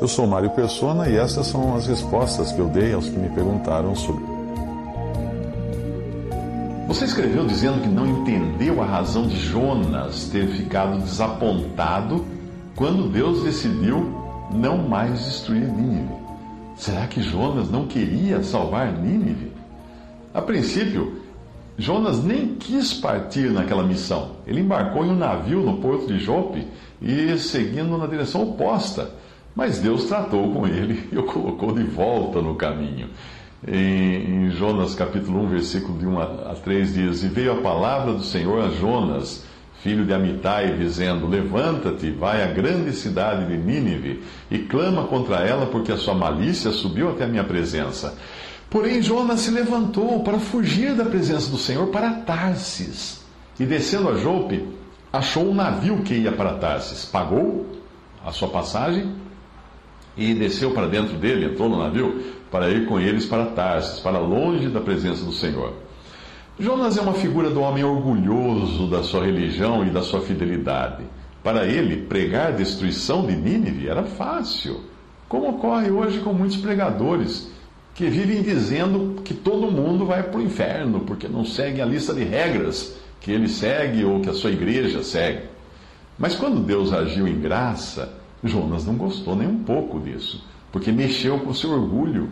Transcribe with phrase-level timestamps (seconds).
[0.00, 3.28] Eu sou Mário Persona e essas são as respostas que eu dei aos que me
[3.28, 4.24] perguntaram sobre.
[6.86, 12.24] Você escreveu dizendo que não entendeu a razão de Jonas ter ficado desapontado
[12.74, 14.10] quando Deus decidiu
[14.50, 16.08] não mais destruir Nínive.
[16.74, 19.52] Será que Jonas não queria salvar Nínive?
[20.32, 21.20] A princípio,
[21.78, 24.32] Jonas nem quis partir naquela missão.
[24.44, 26.66] Ele embarcou em um navio no porto de Jope
[27.00, 29.10] e seguindo na direção oposta.
[29.54, 33.08] Mas Deus tratou com ele e o colocou de volta no caminho.
[33.66, 38.22] Em, Jonas capítulo 1, versículo de 1 a 3 diz: E veio a palavra do
[38.22, 39.44] Senhor a Jonas,
[39.80, 45.66] filho de Amitai, dizendo: Levanta-te, vai à grande cidade de Nínive e clama contra ela,
[45.66, 48.16] porque a sua malícia subiu até a minha presença.
[48.70, 53.24] Porém, Jonas se levantou para fugir da presença do Senhor para Tarsis.
[53.58, 54.62] E descendo a Jope,
[55.12, 57.06] achou um navio que ia para Tarsis.
[57.06, 57.66] Pagou
[58.24, 59.14] a sua passagem
[60.16, 64.18] e desceu para dentro dele, entrou no navio, para ir com eles para Tarsis, para
[64.18, 65.72] longe da presença do Senhor.
[66.58, 71.04] Jonas é uma figura do homem orgulhoso da sua religião e da sua fidelidade.
[71.42, 74.80] Para ele, pregar a destruição de Nínive era fácil,
[75.28, 77.48] como ocorre hoje com muitos pregadores
[77.98, 82.14] que vivem dizendo que todo mundo vai para o inferno porque não segue a lista
[82.14, 85.48] de regras que ele segue ou que a sua igreja segue.
[86.16, 91.40] Mas quando Deus agiu em graça, Jonas não gostou nem um pouco disso, porque mexeu
[91.40, 92.28] com seu orgulho.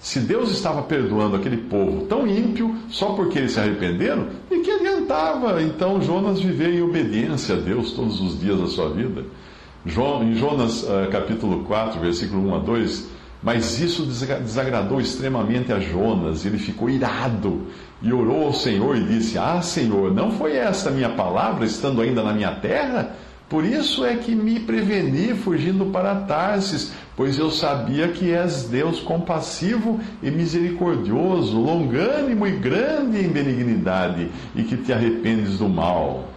[0.00, 4.72] Se Deus estava perdoando aquele povo tão ímpio só porque eles se arrependeram, e que
[4.72, 9.24] adiantava então Jonas viver em obediência a Deus todos os dias da sua vida?
[9.86, 13.15] Em Jonas uh, capítulo 4, versículo 1 a 2,
[13.46, 17.68] mas isso desagradou extremamente a Jonas, ele ficou irado
[18.02, 22.24] e orou ao Senhor e disse: Ah, Senhor, não foi esta minha palavra estando ainda
[22.24, 23.14] na minha terra?
[23.48, 28.98] Por isso é que me preveni fugindo para Tarsis, pois eu sabia que és Deus
[28.98, 36.30] compassivo e misericordioso, longânimo e grande em benignidade, e que te arrependes do mal.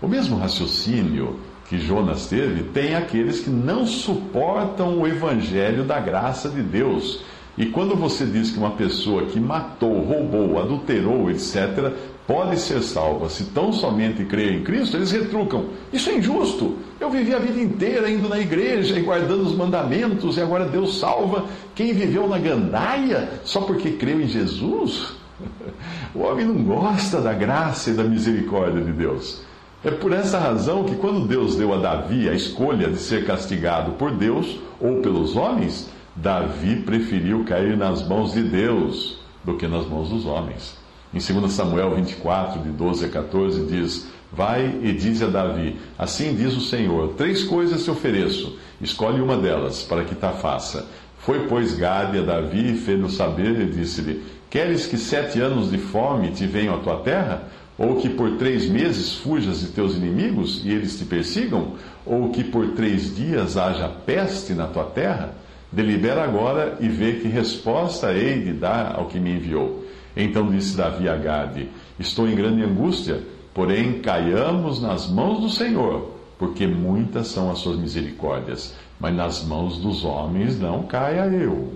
[0.00, 1.36] O mesmo raciocínio
[1.74, 7.20] que Jonas teve tem aqueles que não suportam o evangelho da graça de Deus.
[7.58, 11.92] E quando você diz que uma pessoa que matou, roubou, adulterou, etc.,
[12.26, 15.66] pode ser salva se tão somente crer em Cristo, eles retrucam.
[15.92, 16.76] Isso é injusto.
[16.98, 20.98] Eu vivi a vida inteira indo na igreja e guardando os mandamentos, e agora Deus
[20.98, 25.12] salva quem viveu na gandaia só porque creu em Jesus?
[26.14, 29.42] O homem não gosta da graça e da misericórdia de Deus.
[29.84, 33.92] É por essa razão que, quando Deus deu a Davi a escolha de ser castigado
[33.92, 39.86] por Deus ou pelos homens, Davi preferiu cair nas mãos de Deus do que nas
[39.86, 40.74] mãos dos homens.
[41.12, 46.34] Em 2 Samuel 24, de 12 a 14, diz: Vai e diz a Davi: Assim
[46.34, 50.88] diz o Senhor: Três coisas te ofereço, escolhe uma delas, para que ta faça.
[51.18, 55.76] Foi, pois, Gade a Davi e fez-o saber e disse-lhe: Queres que sete anos de
[55.76, 57.42] fome te venham à tua terra?
[57.76, 61.72] Ou que por três meses fujas de teus inimigos e eles te persigam?
[62.06, 65.34] Ou que por três dias haja peste na tua terra?
[65.72, 69.84] Delibera agora e vê que resposta hei de dar ao que me enviou.
[70.16, 71.68] Então disse Davi a Gade:
[71.98, 73.20] Estou em grande angústia,
[73.52, 79.78] porém caiamos nas mãos do Senhor, porque muitas são as suas misericórdias, mas nas mãos
[79.78, 81.72] dos homens não caia eu.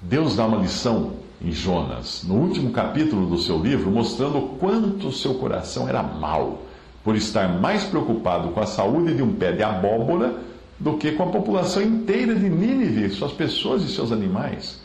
[0.00, 1.14] Deus dá uma lição
[1.44, 6.62] em Jonas, no último capítulo do seu livro, mostrando o quanto seu coração era mau,
[7.02, 10.36] por estar mais preocupado com a saúde de um pé de abóbora
[10.78, 14.80] do que com a população inteira de Nínive, suas pessoas e seus animais.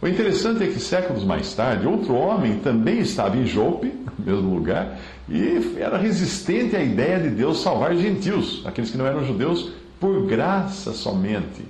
[0.00, 4.54] O interessante é que séculos mais tarde, outro homem também estava em Jope, no mesmo
[4.54, 4.98] lugar,
[5.28, 9.70] e era resistente à ideia de Deus salvar gentios, aqueles que não eram judeus,
[10.00, 11.64] por graça somente,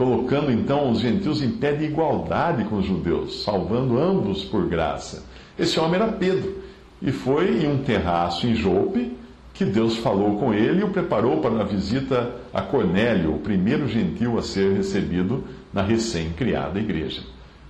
[0.00, 5.26] colocando então os gentios em pé de igualdade com os judeus, salvando ambos por graça.
[5.58, 6.54] Esse homem era Pedro,
[7.02, 9.14] e foi em um terraço em Jope
[9.52, 13.86] que Deus falou com ele e o preparou para a visita a Cornélio, o primeiro
[13.86, 17.20] gentil a ser recebido na recém-criada igreja.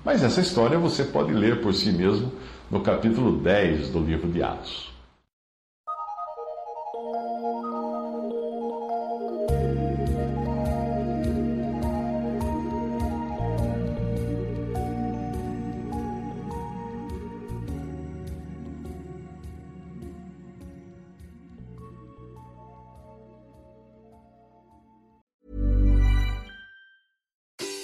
[0.05, 2.31] Mas essa história você pode ler por si mesmo
[2.71, 4.90] no capítulo 10 do livro de Atos.